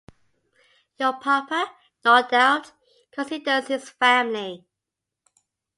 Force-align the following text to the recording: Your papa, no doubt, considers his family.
Your 0.97 1.19
papa, 1.19 1.75
no 2.03 2.27
doubt, 2.27 2.71
considers 3.11 3.67
his 3.67 3.87
family. 3.91 4.65